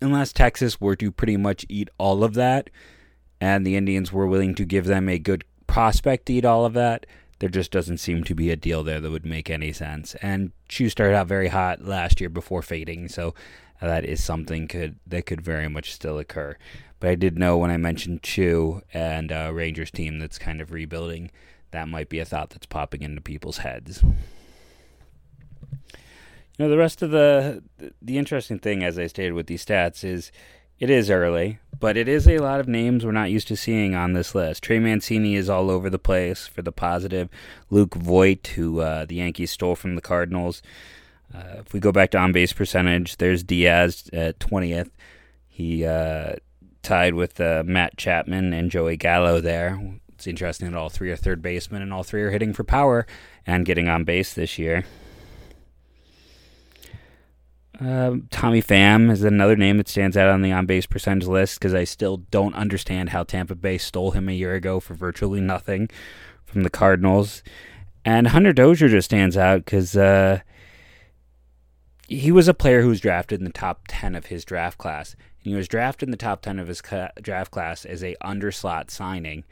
Unless 0.02 0.34
Texas 0.34 0.82
were 0.82 0.98
to 0.98 1.10
pretty 1.10 1.38
much 1.38 1.66
eat 1.70 1.90
all 1.98 2.22
of 2.22 2.34
that, 2.34 2.70
and 3.40 3.66
the 3.66 3.76
Indians 3.76 4.12
were 4.12 4.28
willing 4.28 4.56
to 4.56 4.66
give 4.66 4.86
them 4.86 5.10
a 5.10 5.20
good 5.20 5.44
prospect 5.68 6.28
to 6.28 6.34
eat 6.34 6.46
all 6.46 6.66
of 6.66 6.74
that, 6.74 7.06
there 7.40 7.50
just 7.50 7.72
doesn't 7.72 7.98
seem 7.98 8.24
to 8.24 8.36
be 8.36 8.50
a 8.50 8.56
deal 8.56 8.84
there 8.84 9.02
that 9.02 9.12
would 9.12 9.26
make 9.26 9.50
any 9.50 9.74
sense. 9.74 10.16
And 10.22 10.52
Choo 10.70 10.90
started 10.90 11.16
out 11.16 11.28
very 11.28 11.50
hot 11.50 11.84
last 11.84 12.22
year 12.22 12.30
before 12.30 12.62
fading, 12.62 13.10
so 13.10 13.34
that 13.82 14.06
is 14.06 14.24
something 14.24 14.68
could 14.68 14.98
that 15.06 15.26
could 15.26 15.42
very 15.42 15.68
much 15.68 15.94
still 15.94 16.18
occur. 16.18 16.58
But 17.00 17.10
I 17.10 17.16
did 17.16 17.38
know 17.38 17.58
when 17.58 17.72
I 17.72 17.78
mentioned 17.78 18.24
Choo 18.24 18.82
and 18.94 19.32
uh, 19.32 19.52
Rangers 19.54 19.92
team 19.92 20.20
that's 20.20 20.38
kind 20.38 20.62
of 20.62 20.72
rebuilding, 20.72 21.30
that 21.72 21.90
might 21.90 22.10
be 22.10 22.20
a 22.20 22.26
thought 22.26 22.52
that's 22.52 22.66
popping 22.66 23.02
into 23.02 23.22
people's 23.22 23.58
heads. 23.58 24.02
You 26.58 26.64
know, 26.64 26.70
the 26.70 26.78
rest 26.78 27.02
of 27.02 27.12
the 27.12 27.64
the 28.02 28.18
interesting 28.18 28.60
thing, 28.60 28.82
as 28.82 28.98
I 28.98 29.08
stated 29.08 29.34
with 29.34 29.48
these 29.48 29.66
stats, 29.66 30.06
is 30.06 30.32
it 30.80 30.90
is 30.90 31.10
early, 31.10 31.60
but 31.80 31.98
it 31.98 32.08
is 32.08 32.28
a 32.28 32.40
lot 32.40 32.60
of 32.60 32.68
names 32.68 33.06
we're 33.06 33.12
not 33.12 33.32
used 33.32 33.48
to 33.48 33.56
seeing 33.56 33.96
on 33.96 34.14
this 34.14 34.36
list. 34.36 34.64
Trey 34.64 34.80
Mancini 34.80 35.36
is 35.36 35.50
all 35.50 35.70
over 35.70 35.90
the 35.90 36.00
place 36.00 36.48
for 36.48 36.62
the 36.62 36.72
positive. 36.72 37.30
Luke 37.70 37.96
Voit, 37.96 38.48
who 38.56 38.82
uh, 38.82 39.06
the 39.06 39.16
Yankees 39.16 39.52
stole 39.52 39.76
from 39.76 39.96
the 39.96 40.02
Cardinals. 40.02 40.62
Uh, 41.34 41.60
if 41.60 41.74
we 41.74 41.80
go 41.80 41.92
back 41.92 42.12
to 42.12 42.18
on 42.18 42.32
base 42.32 42.54
percentage, 42.54 43.18
there's 43.18 43.44
Diaz 43.44 44.10
at 44.14 44.40
20th. 44.40 44.90
He 45.48 45.86
uh, 45.86 46.36
tied 46.84 47.14
with 47.14 47.40
uh, 47.40 47.64
Matt 47.66 47.98
Chapman 47.98 48.54
and 48.54 48.70
Joey 48.70 48.98
Gallo 48.98 49.42
there. 49.42 49.82
It's 50.14 50.28
interesting 50.28 50.72
that 50.72 50.78
all 50.78 50.90
three 50.90 51.12
are 51.12 51.16
third 51.16 51.42
basemen 51.42 51.82
and 51.82 51.92
all 51.92 52.04
three 52.04 52.22
are 52.22 52.32
hitting 52.32 52.54
for 52.54 52.64
power 52.64 53.06
and 53.46 53.66
getting 53.66 53.88
on 53.88 54.04
base 54.04 54.34
this 54.34 54.58
year. 54.58 54.86
Uh, 57.80 58.18
Tommy 58.30 58.62
Pham 58.62 59.12
is 59.12 59.24
another 59.24 59.56
name 59.56 59.78
that 59.78 59.90
stands 59.90 60.16
out 60.16 60.30
on 60.30 60.42
the 60.42 60.52
on 60.52 60.66
base 60.66 60.86
percentage 60.86 61.28
list 61.28 61.60
because 61.60 61.74
I 61.74 61.84
still 61.84 62.18
don't 62.18 62.56
understand 62.56 63.10
how 63.10 63.24
Tampa 63.24 63.56
Bay 63.56 63.78
stole 63.78 64.12
him 64.12 64.30
a 64.30 64.34
year 64.34 64.54
ago 64.54 64.80
for 64.80 64.94
virtually 64.94 65.42
nothing 65.42 65.90
from 66.46 66.64
the 66.64 66.70
Cardinals. 66.70 67.44
And 68.06 68.28
Hunter 68.28 68.54
Dozier 68.54 68.88
just 68.88 69.10
stands 69.10 69.36
out 69.36 69.66
because 69.66 69.98
uh, 69.98 70.40
he 72.08 72.32
was 72.32 72.48
a 72.48 72.54
player 72.54 72.82
who 72.82 72.90
was 72.90 73.02
drafted 73.02 73.40
in 73.40 73.46
the 73.46 73.52
top 73.52 73.82
10 73.88 74.16
of 74.16 74.28
his 74.28 74.46
draft 74.46 74.78
class. 74.78 75.14
And 75.44 75.52
he 75.52 75.56
was 75.56 75.68
drafted 75.68 76.08
in 76.08 76.12
the 76.12 76.18
top 76.18 76.42
10 76.42 76.60
of 76.60 76.68
his 76.68 76.82
ca- 76.82 77.10
draft 77.22 77.52
class 77.52 77.84
as 77.84 78.04
a 78.04 78.16
underslot 78.24 78.90
signing. 78.90 79.44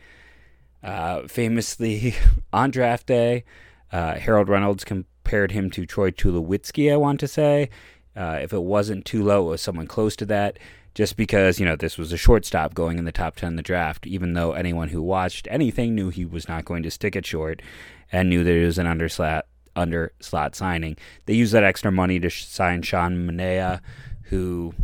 Uh, 0.81 1.27
famously, 1.27 2.15
on 2.53 2.71
draft 2.71 3.07
day, 3.07 3.43
uh, 3.91 4.15
Harold 4.15 4.49
Reynolds 4.49 4.83
compared 4.83 5.51
him 5.51 5.69
to 5.71 5.85
Troy 5.85 6.11
Tulowitzki, 6.11 6.91
I 6.91 6.97
want 6.97 7.19
to 7.21 7.27
say. 7.27 7.69
Uh, 8.15 8.39
if 8.41 8.53
it 8.53 8.63
wasn't 8.63 9.05
Tulo, 9.05 9.39
it 9.39 9.49
was 9.49 9.61
someone 9.61 9.87
close 9.87 10.15
to 10.17 10.25
that. 10.27 10.59
Just 10.93 11.17
because, 11.17 11.59
you 11.59 11.65
know, 11.65 11.75
this 11.75 11.97
was 11.97 12.13
a 12.13 12.17
shortstop 12.17 12.75
going 12.75 12.99
in 12.99 13.05
the 13.05 13.11
top 13.11 13.35
10 13.35 13.53
of 13.53 13.55
the 13.55 13.63
draft, 13.63 14.05
even 14.05 14.33
though 14.33 14.51
anyone 14.51 14.89
who 14.89 15.01
watched 15.01 15.47
anything 15.49 15.95
knew 15.95 16.09
he 16.09 16.23
was 16.23 16.47
not 16.47 16.65
going 16.65 16.83
to 16.83 16.91
stick 16.91 17.15
it 17.15 17.25
short 17.25 17.63
and 18.11 18.29
knew 18.29 18.43
that 18.43 18.53
it 18.53 18.65
was 18.65 18.77
an 18.77 18.85
underslot 18.85 19.41
under 19.75 20.13
slot 20.19 20.55
signing. 20.55 20.95
They 21.25 21.33
used 21.33 21.53
that 21.53 21.63
extra 21.63 21.91
money 21.91 22.19
to 22.19 22.29
sign 22.29 22.83
Sean 22.83 23.27
Manaea, 23.27 23.81
who 24.25 24.75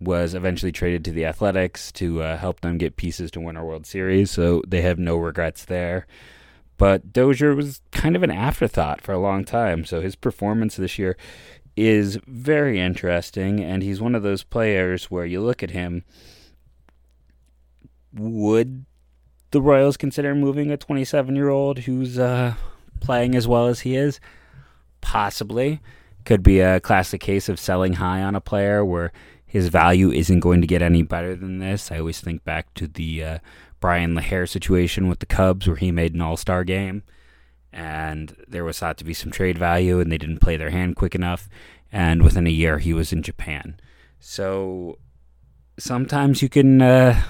was 0.00 0.34
eventually 0.34 0.72
traded 0.72 1.04
to 1.04 1.12
the 1.12 1.26
Athletics 1.26 1.90
to 1.92 2.22
uh, 2.22 2.36
help 2.36 2.60
them 2.60 2.78
get 2.78 2.96
pieces 2.96 3.30
to 3.32 3.40
win 3.40 3.56
a 3.56 3.64
World 3.64 3.86
Series. 3.86 4.30
So 4.30 4.62
they 4.66 4.82
have 4.82 4.98
no 4.98 5.16
regrets 5.16 5.64
there. 5.64 6.06
But 6.76 7.12
Dozier 7.12 7.54
was 7.54 7.80
kind 7.92 8.16
of 8.16 8.22
an 8.22 8.30
afterthought 8.30 9.00
for 9.00 9.12
a 9.12 9.18
long 9.18 9.44
time. 9.44 9.84
So 9.84 10.00
his 10.00 10.16
performance 10.16 10.76
this 10.76 10.98
year 10.98 11.16
is 11.76 12.18
very 12.26 12.80
interesting. 12.80 13.60
And 13.60 13.82
he's 13.82 14.00
one 14.00 14.14
of 14.14 14.22
those 14.22 14.42
players 14.42 15.10
where 15.10 15.26
you 15.26 15.40
look 15.40 15.62
at 15.62 15.70
him. 15.70 16.04
Would 18.14 18.84
the 19.50 19.62
Royals 19.62 19.96
consider 19.96 20.34
moving 20.34 20.70
a 20.70 20.76
27 20.76 21.34
year 21.34 21.48
old 21.48 21.80
who's 21.80 22.18
uh, 22.18 22.54
playing 23.00 23.34
as 23.34 23.48
well 23.48 23.66
as 23.66 23.80
he 23.80 23.96
is? 23.96 24.20
Possibly. 25.00 25.80
Could 26.24 26.42
be 26.42 26.60
a 26.60 26.80
classic 26.80 27.20
case 27.20 27.48
of 27.48 27.58
selling 27.58 27.94
high 27.94 28.22
on 28.22 28.36
a 28.36 28.40
player 28.40 28.84
where 28.84 29.12
his 29.44 29.68
value 29.68 30.10
isn't 30.10 30.40
going 30.40 30.60
to 30.60 30.66
get 30.66 30.80
any 30.80 31.02
better 31.02 31.34
than 31.34 31.58
this. 31.58 31.90
I 31.90 31.98
always 31.98 32.20
think 32.20 32.44
back 32.44 32.72
to 32.74 32.86
the 32.86 33.24
uh, 33.24 33.38
Bryan 33.80 34.14
LaHair 34.14 34.48
situation 34.48 35.08
with 35.08 35.18
the 35.18 35.26
Cubs 35.26 35.66
where 35.66 35.76
he 35.76 35.90
made 35.90 36.14
an 36.14 36.22
all 36.22 36.36
star 36.36 36.64
game 36.64 37.02
and 37.72 38.36
there 38.46 38.64
was 38.64 38.78
thought 38.78 38.98
to 38.98 39.04
be 39.04 39.14
some 39.14 39.30
trade 39.30 39.58
value 39.58 40.00
and 40.00 40.12
they 40.12 40.18
didn't 40.18 40.40
play 40.40 40.56
their 40.56 40.70
hand 40.70 40.96
quick 40.96 41.14
enough. 41.14 41.48
And 41.90 42.22
within 42.22 42.46
a 42.46 42.50
year, 42.50 42.78
he 42.78 42.92
was 42.92 43.12
in 43.12 43.22
Japan. 43.22 43.78
So 44.18 44.98
sometimes 45.78 46.42
you 46.42 46.48
can. 46.48 46.80
Uh, 46.80 47.22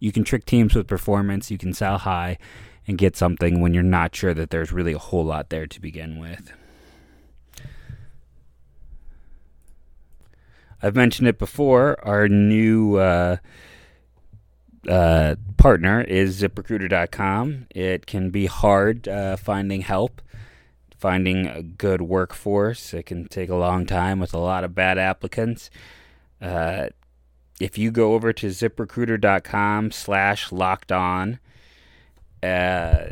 you 0.00 0.12
can 0.12 0.22
trick 0.22 0.44
teams 0.46 0.74
with 0.74 0.86
performance. 0.86 1.50
You 1.50 1.58
can 1.58 1.72
sell 1.72 1.98
high, 1.98 2.38
and 2.86 2.96
get 2.96 3.16
something 3.16 3.60
when 3.60 3.74
you're 3.74 3.82
not 3.82 4.14
sure 4.14 4.32
that 4.32 4.50
there's 4.50 4.72
really 4.72 4.92
a 4.92 4.98
whole 4.98 5.24
lot 5.24 5.50
there 5.50 5.66
to 5.66 5.80
begin 5.80 6.18
with. 6.18 6.52
I've 10.82 10.94
mentioned 10.96 11.28
it 11.28 11.38
before. 11.38 11.98
Our 12.06 12.28
new 12.28 12.96
uh, 12.96 13.36
uh, 14.88 15.36
partner 15.56 16.00
is 16.00 16.40
ziprecruiter.com. 16.40 17.66
It 17.70 18.06
can 18.06 18.30
be 18.30 18.46
hard 18.46 19.06
uh, 19.06 19.36
finding 19.36 19.82
help, 19.82 20.22
finding 20.96 21.46
a 21.46 21.62
good 21.62 22.02
workforce. 22.02 22.94
It 22.94 23.04
can 23.06 23.28
take 23.28 23.50
a 23.50 23.54
long 23.54 23.86
time 23.86 24.18
with 24.18 24.32
a 24.32 24.38
lot 24.38 24.64
of 24.64 24.74
bad 24.74 24.98
applicants. 24.98 25.70
Uh, 26.40 26.88
if 27.60 27.76
you 27.76 27.90
go 27.90 28.14
over 28.14 28.32
to 28.32 28.46
ziprecruiter.com 28.46 29.90
slash 29.90 30.52
locked 30.52 30.92
on, 30.92 31.38
uh, 32.42 33.08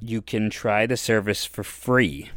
you 0.00 0.22
can 0.22 0.50
try 0.50 0.86
the 0.86 0.96
service 0.96 1.44
for 1.44 1.64
free. 1.64 2.30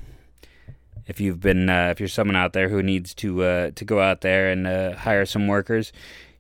If 1.06 1.20
you've 1.20 1.42
been, 1.42 1.70
uh, 1.70 1.90
if 1.92 2.00
you're 2.00 2.08
someone 2.08 2.38
out 2.38 2.54
there 2.54 2.70
who 2.70 2.82
needs 2.82 3.14
to 3.16 3.44
uh, 3.44 3.72
to 3.76 3.86
go 3.86 4.00
out 4.00 4.22
there 4.22 4.50
and 4.50 4.96
hire 4.96 5.26
some 5.26 5.48
workers, 5.48 5.92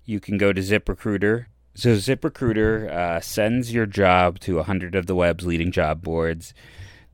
you 0.05 0.21
can 0.21 0.37
go 0.37 0.53
to 0.53 0.61
ZipRecruiter. 0.61 1.47
So 1.75 1.95
ZipRecruiter 1.95 2.87
uh, 2.91 3.19
sends 3.19 3.73
your 3.73 3.87
job 3.87 4.39
to 4.41 4.59
a 4.59 4.63
hundred 4.63 4.93
of 4.93 5.07
the 5.07 5.15
web's 5.15 5.45
leading 5.45 5.71
job 5.71 6.03
boards. 6.03 6.53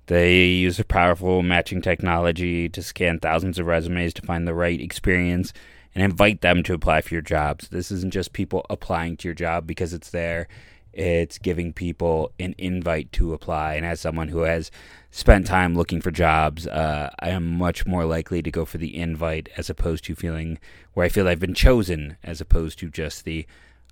They 0.07 0.47
use 0.47 0.79
a 0.79 0.83
powerful 0.83 1.41
matching 1.43 1.81
technology 1.81 2.67
to 2.67 2.83
scan 2.83 3.19
thousands 3.19 3.57
of 3.57 3.67
resumes 3.67 4.13
to 4.15 4.21
find 4.21 4.45
the 4.45 4.53
right 4.53 4.81
experience 4.81 5.53
and 5.95 6.03
invite 6.03 6.41
them 6.41 6.61
to 6.63 6.73
apply 6.73 7.01
for 7.01 7.13
your 7.13 7.21
jobs. 7.21 7.69
This 7.69 7.89
isn't 7.89 8.11
just 8.11 8.33
people 8.33 8.65
applying 8.69 9.15
to 9.17 9.29
your 9.29 9.35
job 9.35 9.65
because 9.65 9.93
it's 9.93 10.09
there. 10.09 10.49
It's 10.91 11.37
giving 11.37 11.71
people 11.71 12.33
an 12.37 12.53
invite 12.57 13.13
to 13.13 13.33
apply. 13.33 13.75
And 13.75 13.85
as 13.85 14.01
someone 14.01 14.27
who 14.27 14.39
has 14.39 14.71
spent 15.09 15.47
time 15.47 15.75
looking 15.75 16.01
for 16.01 16.11
jobs, 16.11 16.67
uh, 16.67 17.11
I 17.19 17.29
am 17.29 17.57
much 17.57 17.85
more 17.85 18.03
likely 18.03 18.41
to 18.41 18.51
go 18.51 18.65
for 18.65 18.77
the 18.77 18.97
invite 18.97 19.47
as 19.55 19.69
opposed 19.69 20.03
to 20.05 20.15
feeling 20.15 20.59
where 20.93 21.05
I 21.05 21.09
feel 21.09 21.29
I've 21.29 21.39
been 21.39 21.53
chosen, 21.53 22.17
as 22.23 22.41
opposed 22.41 22.79
to 22.79 22.89
just 22.89 23.23
the 23.23 23.45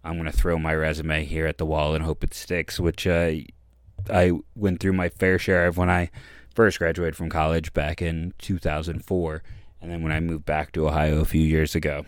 I'm 0.03 0.13
going 0.13 0.25
to 0.25 0.31
throw 0.31 0.57
my 0.57 0.73
resume 0.73 1.25
here 1.25 1.47
at 1.47 1.57
the 1.57 1.65
wall 1.65 1.95
and 1.95 2.03
hope 2.03 2.23
it 2.23 2.33
sticks, 2.33 2.79
which 2.79 3.05
uh, 3.05 3.31
I 4.09 4.31
went 4.55 4.79
through 4.79 4.93
my 4.93 5.09
fair 5.09 5.39
share 5.39 5.67
of 5.67 5.77
when 5.77 5.89
I 5.89 6.09
first 6.53 6.79
graduated 6.79 7.15
from 7.15 7.29
college 7.29 7.73
back 7.73 8.01
in 8.01 8.33
2004 8.39 9.43
and 9.81 9.91
then 9.91 10.01
when 10.01 10.11
I 10.11 10.19
moved 10.19 10.45
back 10.45 10.71
to 10.73 10.87
Ohio 10.87 11.19
a 11.19 11.25
few 11.25 11.41
years 11.41 11.75
ago. 11.75 12.05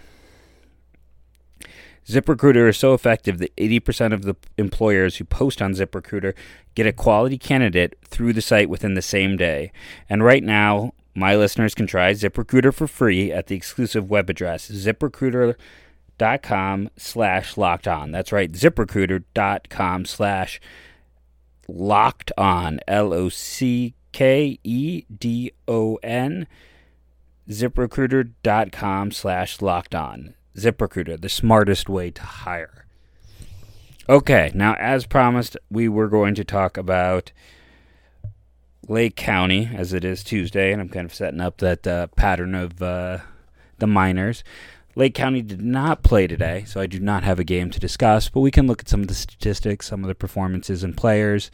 ZipRecruiter 2.08 2.68
is 2.70 2.78
so 2.78 2.96
effective 2.96 3.38
that 3.38 3.56
80% 3.56 4.14
of 4.14 4.24
the 4.24 4.36
employers 4.58 5.18
who 5.18 5.26
post 5.26 5.62
on 5.62 5.74
ZipRecruiter 5.74 6.34
get 6.74 6.88
a 6.88 6.94
quality 6.94 7.38
candidate 7.38 7.96
through 8.04 8.34
the 8.34 8.42
site 8.42 8.70
within 8.70 8.96
the 8.96 9.02
same 9.02 9.38
day. 9.38 9.72
And 10.10 10.24
right 10.24 10.44
now, 10.44 10.94
my 11.14 11.36
listeners 11.36 11.76
can 11.76 11.86
try 11.86 12.14
ZipRecruiter 12.14 12.74
for 12.74 12.88
free 12.88 13.32
at 13.32 13.48
the 13.48 13.56
exclusive 13.56 14.10
web 14.10 14.30
address, 14.30 14.72
ziprecruiter.com 14.72 15.56
slash 16.98 17.58
locked 17.58 17.88
on. 17.88 18.12
That's 18.12 18.32
right, 18.32 18.52
ziprecruiter 18.52 19.24
dot 19.34 19.70
com/slash 19.70 20.60
locked 21.68 22.32
on, 22.38 22.80
L 22.88 23.14
O 23.14 23.30
C 23.30 23.94
K 24.12 24.60
E 24.64 25.04
D 25.16 25.52
O 25.68 25.96
N 26.04 26.48
ziprecruiter 27.50 28.32
dot 28.44 28.72
com/slash 28.72 29.62
locked 29.62 29.96
on. 29.96 30.36
ZipRecruiter, 30.56 31.22
the 31.22 31.30
smartest 31.30 31.88
way 31.88 32.12
to 32.12 32.22
hire. 32.22 32.86
Okay, 34.10 34.52
now 34.54 34.74
as 34.74 35.06
promised, 35.06 35.56
we 35.70 35.88
were 35.88 36.10
going 36.10 36.36
to 36.36 36.44
talk 36.44 36.76
about 36.76 37.32
Lake 38.88 39.16
County, 39.16 39.70
as 39.74 39.94
it 39.94 40.04
is 40.04 40.24
Tuesday, 40.24 40.74
and 40.74 40.82
I'm 40.82 40.90
kind 40.90 41.06
of 41.06 41.14
setting 41.14 41.40
up 41.40 41.60
that 41.60 41.86
uh, 41.86 42.08
pattern 42.08 42.56
of 42.56 42.82
uh, 42.82 43.20
the 43.78 43.88
minors. 43.88 44.44
Lake 45.00 45.14
County 45.14 45.42
did 45.42 45.62
not 45.62 46.04
play 46.04 46.28
today, 46.28 46.66
so 46.68 46.82
I 46.82 46.86
do 46.86 47.00
not 47.00 47.24
have 47.24 47.40
a 47.40 47.46
game 47.46 47.70
to 47.70 47.80
discuss, 47.80 48.28
but 48.28 48.42
we 48.42 48.52
can 48.52 48.68
look 48.68 48.82
at 48.82 48.90
some 48.90 49.00
of 49.00 49.08
the 49.08 49.14
statistics, 49.14 49.88
some 49.88 50.04
of 50.04 50.10
the 50.10 50.14
performances 50.14 50.84
and 50.84 50.98
players. 50.98 51.50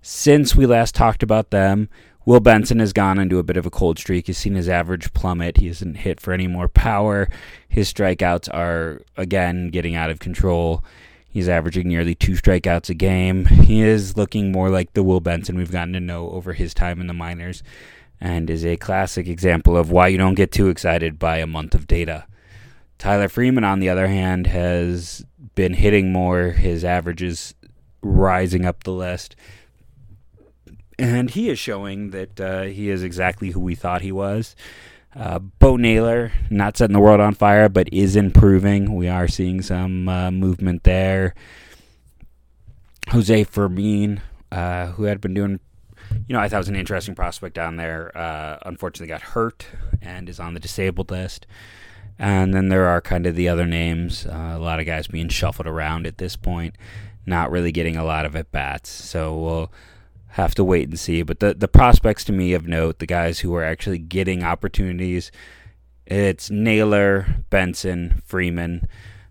Since 0.00 0.56
we 0.56 0.64
last 0.64 0.94
talked 0.94 1.22
about 1.22 1.50
them, 1.50 1.90
Will 2.24 2.40
Benson 2.40 2.78
has 2.78 2.94
gone 2.94 3.18
into 3.18 3.38
a 3.38 3.42
bit 3.42 3.58
of 3.58 3.66
a 3.66 3.70
cold 3.70 3.98
streak. 3.98 4.26
He's 4.26 4.38
seen 4.38 4.54
his 4.54 4.70
average 4.70 5.12
plummet. 5.12 5.58
He 5.58 5.66
hasn't 5.66 5.98
hit 5.98 6.18
for 6.18 6.32
any 6.32 6.46
more 6.46 6.66
power. 6.66 7.28
His 7.68 7.92
strikeouts 7.92 8.48
are, 8.54 9.02
again, 9.18 9.68
getting 9.68 9.94
out 9.94 10.08
of 10.08 10.18
control. 10.18 10.82
He's 11.28 11.50
averaging 11.50 11.88
nearly 11.88 12.14
two 12.14 12.32
strikeouts 12.32 12.88
a 12.88 12.94
game. 12.94 13.44
He 13.44 13.82
is 13.82 14.16
looking 14.16 14.50
more 14.50 14.70
like 14.70 14.94
the 14.94 15.02
Will 15.02 15.20
Benson 15.20 15.58
we've 15.58 15.70
gotten 15.70 15.92
to 15.92 16.00
know 16.00 16.30
over 16.30 16.54
his 16.54 16.72
time 16.72 17.02
in 17.02 17.06
the 17.06 17.12
minors 17.12 17.62
and 18.18 18.48
is 18.48 18.64
a 18.64 18.78
classic 18.78 19.28
example 19.28 19.76
of 19.76 19.90
why 19.90 20.08
you 20.08 20.16
don't 20.16 20.36
get 20.36 20.50
too 20.50 20.70
excited 20.70 21.18
by 21.18 21.36
a 21.36 21.46
month 21.46 21.74
of 21.74 21.86
data. 21.86 22.24
Tyler 23.02 23.28
Freeman, 23.28 23.64
on 23.64 23.80
the 23.80 23.88
other 23.88 24.06
hand, 24.06 24.46
has 24.46 25.24
been 25.54 25.74
hitting 25.74 26.12
more. 26.12 26.50
His 26.50 26.84
averages 26.84 27.54
rising 28.00 28.64
up 28.64 28.84
the 28.84 28.92
list 28.92 29.36
and 31.02 31.30
he 31.30 31.50
is 31.50 31.58
showing 31.58 32.10
that 32.10 32.40
uh, 32.40 32.62
he 32.62 32.88
is 32.88 33.02
exactly 33.02 33.50
who 33.50 33.60
we 33.60 33.74
thought 33.74 34.02
he 34.02 34.12
was. 34.12 34.54
Uh, 35.14 35.38
Bo 35.38 35.76
Naylor, 35.76 36.32
not 36.48 36.76
setting 36.76 36.94
the 36.94 37.00
world 37.00 37.20
on 37.20 37.34
fire, 37.34 37.68
but 37.68 37.92
is 37.92 38.16
improving. 38.16 38.94
We 38.94 39.08
are 39.08 39.28
seeing 39.28 39.62
some 39.62 40.08
uh, 40.08 40.30
movement 40.30 40.84
there. 40.84 41.34
Jose 43.10 43.44
Fermin, 43.44 44.22
uh, 44.50 44.86
who 44.92 45.04
had 45.04 45.20
been 45.20 45.34
doing, 45.34 45.60
you 46.28 46.32
know, 46.34 46.40
I 46.40 46.48
thought 46.48 46.58
was 46.58 46.68
an 46.68 46.76
interesting 46.76 47.14
prospect 47.14 47.54
down 47.54 47.76
there, 47.76 48.16
uh, 48.16 48.58
unfortunately 48.64 49.08
got 49.08 49.22
hurt 49.22 49.66
and 50.00 50.28
is 50.28 50.38
on 50.38 50.54
the 50.54 50.60
disabled 50.60 51.10
list. 51.10 51.46
And 52.22 52.54
then 52.54 52.68
there 52.68 52.86
are 52.86 53.00
kind 53.00 53.26
of 53.26 53.34
the 53.34 53.48
other 53.48 53.66
names, 53.66 54.26
uh, 54.26 54.52
a 54.54 54.58
lot 54.60 54.78
of 54.78 54.86
guys 54.86 55.08
being 55.08 55.28
shuffled 55.28 55.66
around 55.66 56.06
at 56.06 56.18
this 56.18 56.36
point, 56.36 56.76
not 57.26 57.50
really 57.50 57.72
getting 57.72 57.96
a 57.96 58.04
lot 58.04 58.24
of 58.24 58.36
at 58.36 58.52
bats. 58.52 58.90
So 58.90 59.36
we'll 59.36 59.72
have 60.28 60.54
to 60.54 60.62
wait 60.62 60.88
and 60.88 60.98
see. 61.00 61.22
But 61.22 61.40
the 61.40 61.52
the 61.52 61.66
prospects 61.66 62.22
to 62.26 62.32
me 62.32 62.52
of 62.52 62.68
note, 62.68 63.00
the 63.00 63.06
guys 63.06 63.40
who 63.40 63.52
are 63.56 63.64
actually 63.64 63.98
getting 63.98 64.44
opportunities, 64.44 65.32
it's 66.06 66.48
Naylor, 66.48 67.42
Benson, 67.50 68.22
Freeman. 68.24 68.86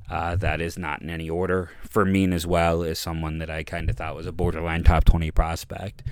Uh, 0.09 0.35
that 0.35 0.59
is 0.59 0.77
not 0.77 1.01
in 1.01 1.09
any 1.09 1.29
order. 1.29 1.69
Fermin 1.89 2.33
as 2.33 2.45
well 2.45 2.83
is 2.83 2.99
someone 2.99 3.37
that 3.37 3.49
I 3.49 3.63
kind 3.63 3.89
of 3.89 3.95
thought 3.95 4.17
was 4.17 4.27
a 4.27 4.33
borderline 4.33 4.83
top 4.83 5.05
20 5.05 5.31
prospect. 5.31 6.03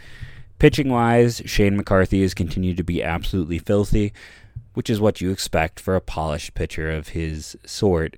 Pitching 0.60 0.88
wise, 0.88 1.42
Shane 1.44 1.76
McCarthy 1.76 2.22
has 2.22 2.34
continued 2.34 2.78
to 2.78 2.84
be 2.86 3.04
absolutely 3.04 3.60
filthy, 3.60 4.14
which 4.80 4.90
is 4.90 5.02
what 5.02 5.20
you 5.20 5.30
expect 5.30 5.78
for 5.78 5.98
a 5.98 6.00
polished 6.00 6.54
pitcher 6.54 6.90
of 6.90 7.10
his 7.10 7.58
sort. 7.66 8.16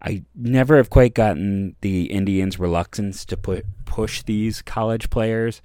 I 0.00 0.22
never 0.32 0.76
have 0.76 0.88
quite 0.88 1.12
gotten 1.12 1.74
the 1.80 2.04
Indians' 2.04 2.56
reluctance 2.56 3.24
to 3.24 3.36
put 3.36 3.66
push 3.84 4.22
these 4.22 4.62
college 4.62 5.10
players. 5.10 5.60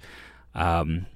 Um, 0.56 1.06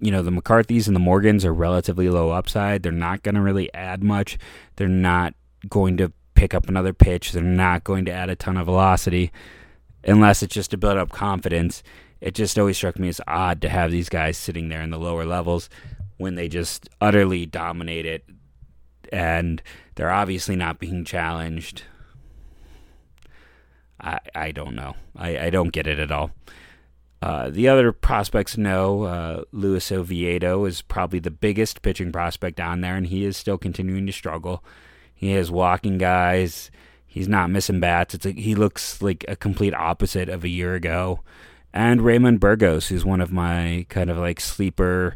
you 0.00 0.10
know, 0.10 0.20
the 0.20 0.30
McCarthys 0.30 0.86
and 0.86 0.94
the 0.94 1.00
Morgans 1.00 1.46
are 1.46 1.54
relatively 1.54 2.10
low 2.10 2.28
upside. 2.28 2.82
They're 2.82 2.92
not 2.92 3.22
going 3.22 3.36
to 3.36 3.40
really 3.40 3.72
add 3.72 4.04
much. 4.04 4.36
They're 4.76 4.86
not 4.86 5.32
going 5.70 5.96
to 5.96 6.12
pick 6.34 6.52
up 6.52 6.68
another 6.68 6.92
pitch. 6.92 7.32
They're 7.32 7.42
not 7.42 7.84
going 7.84 8.04
to 8.04 8.12
add 8.12 8.28
a 8.28 8.36
ton 8.36 8.58
of 8.58 8.66
velocity 8.66 9.32
unless 10.04 10.42
it's 10.42 10.54
just 10.54 10.72
to 10.72 10.76
build 10.76 10.98
up 10.98 11.08
confidence. 11.08 11.82
It 12.20 12.34
just 12.34 12.58
always 12.58 12.76
struck 12.76 12.98
me 12.98 13.08
as 13.08 13.22
odd 13.26 13.62
to 13.62 13.70
have 13.70 13.90
these 13.90 14.10
guys 14.10 14.36
sitting 14.36 14.68
there 14.68 14.82
in 14.82 14.90
the 14.90 14.98
lower 14.98 15.24
levels 15.24 15.70
when 16.18 16.34
they 16.34 16.48
just 16.48 16.90
utterly 17.00 17.46
dominate 17.46 18.04
it 18.04 18.26
and 19.12 19.62
they're 19.94 20.10
obviously 20.10 20.56
not 20.56 20.78
being 20.78 21.04
challenged. 21.04 21.84
I 24.00 24.18
I 24.34 24.50
don't 24.50 24.74
know. 24.74 24.96
I, 25.16 25.38
I 25.38 25.50
don't 25.50 25.72
get 25.72 25.86
it 25.86 25.98
at 25.98 26.10
all. 26.10 26.32
Uh, 27.20 27.50
the 27.50 27.68
other 27.68 27.92
prospects 27.92 28.58
know 28.58 29.04
uh, 29.04 29.44
Luis 29.52 29.92
Oviedo 29.92 30.64
is 30.64 30.82
probably 30.82 31.20
the 31.20 31.30
biggest 31.30 31.82
pitching 31.82 32.10
prospect 32.10 32.58
on 32.58 32.80
there, 32.80 32.96
and 32.96 33.06
he 33.06 33.24
is 33.24 33.36
still 33.36 33.58
continuing 33.58 34.06
to 34.06 34.12
struggle. 34.12 34.64
He 35.14 35.32
is 35.32 35.52
walking 35.52 35.98
guys. 35.98 36.72
He's 37.06 37.28
not 37.28 37.50
missing 37.50 37.78
bats. 37.78 38.14
It's 38.14 38.24
he 38.24 38.56
looks 38.56 39.00
like 39.00 39.24
a 39.28 39.36
complete 39.36 39.74
opposite 39.74 40.28
of 40.28 40.42
a 40.42 40.48
year 40.48 40.74
ago. 40.74 41.20
And 41.72 42.02
Raymond 42.02 42.40
Burgos, 42.40 42.88
who's 42.88 43.04
one 43.04 43.20
of 43.20 43.30
my 43.30 43.86
kind 43.88 44.10
of 44.10 44.18
like 44.18 44.40
sleeper 44.40 45.14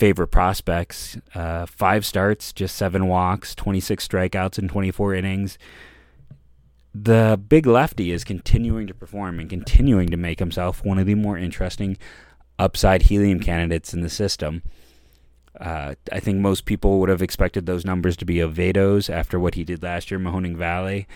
favorite 0.00 0.28
prospects. 0.28 1.16
Uh, 1.34 1.66
five 1.66 2.04
starts, 2.04 2.52
just 2.52 2.74
seven 2.74 3.06
walks, 3.06 3.54
26 3.54 4.08
strikeouts 4.08 4.58
in 4.58 4.66
24 4.66 5.14
innings 5.14 5.58
the 6.94 7.40
big 7.48 7.66
lefty 7.66 8.10
is 8.10 8.24
continuing 8.24 8.86
to 8.86 8.94
perform 8.94 9.38
and 9.38 9.48
continuing 9.48 10.08
to 10.08 10.16
make 10.16 10.38
himself 10.38 10.84
one 10.84 10.98
of 10.98 11.06
the 11.06 11.14
more 11.14 11.38
interesting 11.38 11.96
upside 12.58 13.02
helium 13.02 13.40
candidates 13.40 13.94
in 13.94 14.00
the 14.00 14.10
system. 14.10 14.62
Uh, 15.58 15.94
I 16.12 16.20
think 16.20 16.38
most 16.38 16.64
people 16.64 17.00
would 17.00 17.08
have 17.08 17.22
expected 17.22 17.66
those 17.66 17.84
numbers 17.84 18.16
to 18.18 18.24
be 18.24 18.42
Oviedo's 18.42 19.08
after 19.08 19.38
what 19.38 19.54
he 19.54 19.64
did 19.64 19.82
last 19.82 20.10
year, 20.10 20.18
Mahoning 20.18 20.56
Valley, 20.56 21.06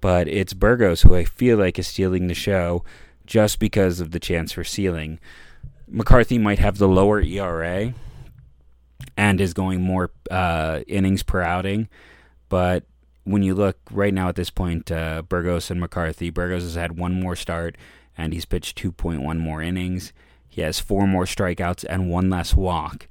but 0.00 0.26
it's 0.26 0.52
Burgos 0.52 1.02
who 1.02 1.14
I 1.14 1.24
feel 1.24 1.58
like 1.58 1.78
is 1.78 1.86
stealing 1.86 2.26
the 2.26 2.34
show 2.34 2.84
just 3.26 3.58
because 3.58 4.00
of 4.00 4.10
the 4.10 4.20
chance 4.20 4.52
for 4.52 4.64
ceiling. 4.64 5.20
McCarthy 5.86 6.38
might 6.38 6.58
have 6.58 6.78
the 6.78 6.88
lower 6.88 7.20
ERA 7.20 7.94
and 9.16 9.40
is 9.40 9.54
going 9.54 9.80
more 9.82 10.10
uh, 10.30 10.80
innings 10.86 11.22
per 11.22 11.40
outing, 11.40 11.88
but 12.48 12.84
when 13.24 13.42
you 13.42 13.54
look 13.54 13.78
right 13.90 14.12
now 14.12 14.28
at 14.28 14.36
this 14.36 14.50
point, 14.50 14.90
uh, 14.90 15.22
Burgos 15.22 15.70
and 15.70 15.80
McCarthy, 15.80 16.30
Burgos 16.30 16.62
has 16.62 16.74
had 16.74 16.98
one 16.98 17.20
more 17.20 17.36
start 17.36 17.76
and 18.16 18.32
he's 18.32 18.44
pitched 18.44 18.80
2.1 18.82 19.38
more 19.38 19.62
innings. 19.62 20.12
He 20.48 20.62
has 20.62 20.80
four 20.80 21.06
more 21.06 21.24
strikeouts 21.24 21.84
and 21.88 22.10
one 22.10 22.28
less 22.28 22.54
walk. 22.54 23.06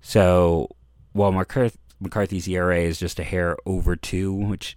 So 0.00 0.68
while 1.12 1.32
McCarthy's 1.32 2.48
ERA 2.48 2.80
is 2.80 2.98
just 2.98 3.18
a 3.18 3.24
hair 3.24 3.56
over 3.66 3.96
two, 3.96 4.32
which 4.32 4.76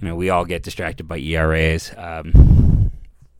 you 0.00 0.08
know, 0.08 0.16
we 0.16 0.28
all 0.28 0.44
get 0.44 0.62
distracted 0.62 1.06
by 1.06 1.18
ERAs. 1.18 1.92
Um, 1.96 2.90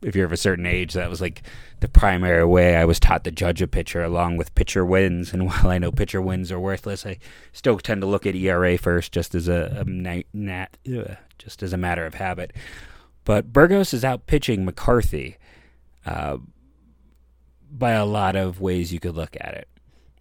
if 0.06 0.14
you're 0.14 0.24
of 0.24 0.32
a 0.32 0.36
certain 0.36 0.66
age, 0.66 0.94
that 0.94 1.10
was 1.10 1.20
like 1.20 1.42
the 1.80 1.88
primary 1.88 2.44
way 2.44 2.76
I 2.76 2.84
was 2.84 3.00
taught 3.00 3.24
to 3.24 3.32
judge 3.32 3.60
a 3.60 3.66
pitcher, 3.66 4.04
along 4.04 4.36
with 4.36 4.54
pitcher 4.54 4.86
wins. 4.86 5.32
And 5.32 5.46
while 5.48 5.66
I 5.66 5.78
know 5.78 5.90
pitcher 5.90 6.22
wins 6.22 6.52
are 6.52 6.60
worthless, 6.60 7.04
I 7.04 7.18
still 7.52 7.76
tend 7.78 8.02
to 8.02 8.06
look 8.06 8.24
at 8.24 8.36
ERA 8.36 8.78
first, 8.78 9.10
just 9.10 9.34
as 9.34 9.48
a, 9.48 9.78
a 9.80 9.84
nat, 9.84 10.22
nat 10.32 10.76
ugh, 10.86 11.16
just 11.38 11.60
as 11.60 11.72
a 11.72 11.76
matter 11.76 12.06
of 12.06 12.14
habit. 12.14 12.52
But 13.24 13.52
Burgos 13.52 13.92
is 13.92 14.04
out 14.04 14.28
pitching 14.28 14.64
McCarthy 14.64 15.38
uh, 16.06 16.38
by 17.68 17.90
a 17.90 18.06
lot 18.06 18.36
of 18.36 18.60
ways 18.60 18.92
you 18.92 19.00
could 19.00 19.16
look 19.16 19.36
at 19.40 19.54
it. 19.54 19.68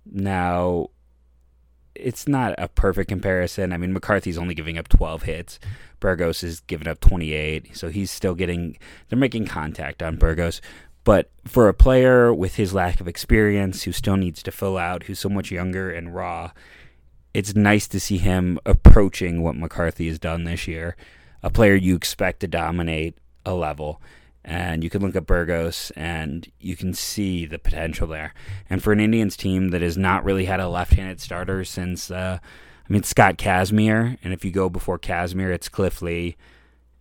Now, 0.04 0.90
it's 1.94 2.28
not 2.28 2.56
a 2.58 2.68
perfect 2.68 3.10
comparison. 3.10 3.72
I 3.72 3.78
mean, 3.78 3.94
McCarthy's 3.94 4.40
only 4.40 4.56
giving 4.56 4.80
up 4.80 4.88
12 4.88 5.24
hits. 5.24 5.60
Burgos 6.06 6.42
has 6.42 6.60
given 6.60 6.88
up 6.88 7.00
28, 7.00 7.76
so 7.76 7.90
he's 7.90 8.12
still 8.12 8.36
getting. 8.36 8.78
They're 9.10 9.18
making 9.18 9.48
contact 9.48 10.04
on 10.04 10.18
Burgos, 10.18 10.62
but 11.04 11.32
for 11.46 11.68
a 11.68 11.74
player 11.74 12.32
with 12.32 12.58
his 12.58 12.76
lack 12.76 13.02
of 13.02 13.08
experience, 13.08 13.82
who 13.82 13.92
still 13.92 14.16
needs 14.16 14.44
to 14.44 14.52
fill 14.52 14.78
out, 14.78 15.02
who's 15.06 15.18
so 15.18 15.30
much 15.30 15.50
younger 15.50 15.90
and 15.90 16.14
raw, 16.14 16.52
it's 17.34 17.56
nice 17.56 17.88
to 17.88 18.00
see 18.00 18.20
him 18.20 18.60
approaching 18.68 19.42
what 19.42 19.56
McCarthy 19.56 20.08
has 20.08 20.20
done 20.20 20.44
this 20.44 20.68
year. 20.68 20.96
A 21.42 21.50
player 21.50 21.74
you 21.74 21.96
expect 21.96 22.42
to 22.42 22.48
dominate 22.48 23.18
a 23.44 23.56
level 23.56 24.00
and 24.44 24.84
you 24.84 24.92
can 24.92 25.02
look 25.02 25.16
at 25.16 25.26
Burgos 25.26 25.92
and 25.96 26.52
you 26.60 26.76
can 26.76 26.94
see 26.94 27.48
the 27.48 27.58
potential 27.58 28.06
there. 28.06 28.32
And 28.70 28.84
for 28.84 28.94
an 28.94 29.00
Indians 29.00 29.36
team 29.36 29.70
that 29.70 29.82
has 29.82 29.98
not 29.98 30.24
really 30.24 30.46
had 30.46 30.60
a 30.60 30.70
left-handed 30.70 31.20
starter 31.20 31.66
since, 31.66 32.12
uh, 32.12 32.38
I 32.88 32.94
mean, 32.94 33.04
Scott 33.04 33.38
Kazmir, 33.38 34.18
and 34.24 34.32
if 34.32 34.46
you 34.46 34.52
go 34.52 34.70
before 34.70 35.00
Kazmir, 35.00 35.52
it's 35.52 35.70
Cliff 35.70 36.02
Lee, 36.02 36.36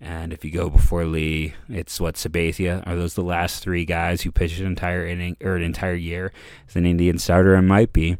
and 0.00 0.32
if 0.32 0.44
you 0.44 0.50
go 0.50 0.70
before 0.70 1.04
Lee, 1.04 1.54
it's 1.68 2.00
what 2.00 2.14
Sabathia. 2.14 2.86
Are 2.86 2.96
those 2.96 3.14
the 3.14 3.22
last 3.22 3.62
three 3.62 3.84
guys 3.84 4.22
who 4.22 4.32
pitched 4.32 4.60
an 4.60 4.66
entire 4.66 5.06
inning 5.06 5.36
or 5.42 5.56
an 5.56 5.62
entire 5.62 5.94
year 5.94 6.32
as 6.68 6.76
an 6.76 6.86
Indian 6.86 7.18
starter? 7.18 7.54
And 7.54 7.68
might 7.68 7.92
be. 7.92 8.16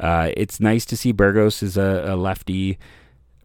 Uh, 0.00 0.30
it's 0.36 0.58
nice 0.58 0.84
to 0.86 0.96
see 0.96 1.12
Burgos 1.12 1.62
as 1.62 1.76
a, 1.76 2.04
a 2.08 2.16
lefty 2.16 2.78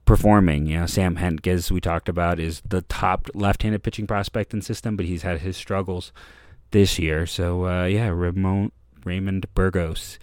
performing. 0.05 0.65
You 0.65 0.79
know, 0.79 0.85
Sam 0.87 1.17
Hentges, 1.17 1.69
we 1.69 1.81
talked 1.81 2.09
about, 2.09 2.39
is 2.39 2.61
the 2.67 2.81
top 2.83 3.29
left-handed 3.35 3.83
pitching 3.83 4.07
prospect 4.07 4.53
in 4.53 4.61
system, 4.61 4.95
but 4.95 5.05
he's 5.05 5.21
had 5.21 5.41
his 5.41 5.57
struggles 5.57 6.11
this 6.71 6.97
year. 6.97 7.27
So 7.27 7.67
uh, 7.67 7.85
yeah, 7.85 8.07
Ramon, 8.07 8.71
Raymond 9.03 9.53
Burgos, 9.53 10.17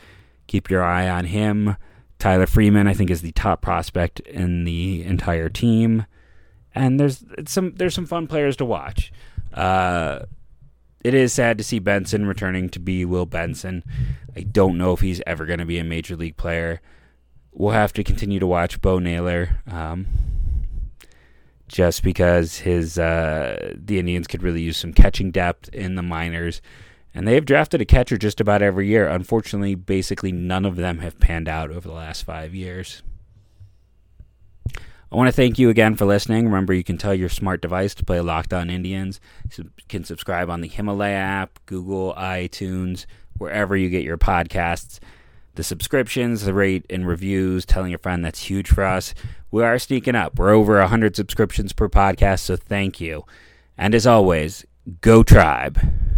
keep 0.46 0.70
your 0.70 0.82
eye 0.82 1.08
on 1.08 1.26
him. 1.26 1.76
Tyler 2.18 2.47
Freeman, 2.47 2.87
I 2.87 2.94
think, 2.94 3.11
is 3.11 3.23
the 3.23 3.33
top 3.33 3.61
prospect 3.61 4.21
in 4.21 4.64
the 4.64 5.04
entire 5.04 5.49
team, 5.49 6.06
and 6.75 6.99
there's 6.99 7.25
some 7.47 7.75
there's 7.75 7.94
some 7.94 8.06
fun 8.06 8.26
players 8.26 8.56
to 8.56 8.64
watch. 8.64 9.12
Uh, 9.52 10.21
it 11.02 11.14
is 11.14 11.33
sad 11.33 11.59
to 11.59 11.64
see 11.64 11.78
Benson 11.78 12.26
returning 12.26 12.68
to 12.71 12.78
be 12.78 13.04
Will 13.04 13.26
Benson. 13.26 13.85
I 14.35 14.40
don't 14.40 14.78
know 14.78 14.92
if 14.92 15.00
he's 15.00 15.21
ever 15.26 15.44
going 15.44 15.59
to 15.59 15.66
be 15.66 15.78
a 15.78 15.85
major 15.85 16.16
league 16.16 16.37
player 16.37 16.80
we'll 17.54 17.73
have 17.73 17.92
to 17.94 18.04
continue 18.04 18.40
to 18.40 18.47
watch 18.47 18.80
Bo 18.80 18.99
Naylor, 18.99 19.61
um, 19.66 20.06
just 21.68 22.02
because 22.02 22.59
his 22.59 22.99
uh, 22.99 23.75
the 23.75 23.99
Indians 23.99 24.26
could 24.26 24.42
really 24.42 24.61
use 24.61 24.76
some 24.76 24.92
catching 24.92 25.30
depth 25.30 25.68
in 25.71 25.94
the 25.94 26.02
minors, 26.02 26.61
and 27.14 27.26
they 27.26 27.35
have 27.35 27.44
drafted 27.44 27.80
a 27.80 27.85
catcher 27.85 28.18
just 28.18 28.40
about 28.40 28.62
every 28.62 28.88
year. 28.88 29.06
Unfortunately, 29.09 29.75
basically 29.75 30.33
none 30.33 30.64
of 30.64 30.76
them 30.76 30.99
have 30.99 31.21
panned 31.21 31.49
out 31.49 31.71
over 31.71 31.88
the 31.88 31.94
last 31.94 32.25
five 32.25 32.54
years. 32.54 33.02
I 34.76 35.16
want 35.16 35.28
to 35.28 35.33
thank 35.33 35.59
you 35.59 35.71
again 35.71 35.94
for 35.94 36.06
listening. 36.06 36.47
Remember, 36.47 36.75
you 36.75 36.83
can 36.83 36.99
tell 36.99 37.14
your 37.14 37.28
smart 37.28 37.61
device 37.61 37.94
to 37.94 38.04
play 38.04 38.21
Locked 38.21 38.52
On 38.52 38.68
Indians. 38.68 39.21
You 39.56 39.71
can 39.88 40.02
subscribe 40.02 40.50
on 40.50 40.61
the 40.61 40.68
Himalaya 40.68 41.14
app, 41.14 41.61
Google, 41.66 42.14
iTunes, 42.14 43.06
wherever 43.38 43.76
you 43.76 43.88
get 43.88 44.02
your 44.02 44.18
podcasts 44.18 44.99
the 45.55 45.62
subscriptions, 45.62 46.44
the 46.44 46.55
rate 46.55 46.85
and 46.90 47.07
reviews, 47.07 47.64
telling 47.64 47.94
a 47.94 47.98
friend 47.98 48.24
that's 48.24 48.42
huge 48.44 48.68
for 48.68 48.85
us. 48.85 49.14
We 49.50 49.62
are 49.62 49.79
sneaking 49.79 50.16
up. 50.16 50.38
We're 50.38 50.53
over 50.53 50.79
100 50.79 51.16
subscriptions 51.16 51.72
per 51.72 51.88
podcast, 51.88 52.40
so 52.40 52.57
thank 52.57 53.00
you. 53.00 53.24
And 53.79 53.94
as 53.94 54.07
always, 54.07 54.64
go 55.00 55.22
tribe. 55.22 55.79